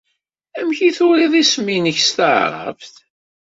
Amek 0.59 0.79
ay 0.81 0.93
turiḍ 0.97 1.33
isem-nnek 1.41 1.97
s 2.07 2.09
taɛṛabt? 2.17 2.93